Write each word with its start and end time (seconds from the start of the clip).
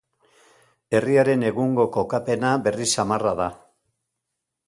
Herriaren 0.99 1.43
egungo 1.49 1.85
kokapena 1.99 2.55
berri 2.69 2.89
samarra 2.95 3.37
da. 3.43 3.51